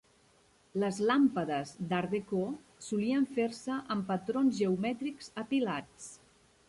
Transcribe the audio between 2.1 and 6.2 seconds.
Deco solien fer-ser amb patrons geomètrics apilats.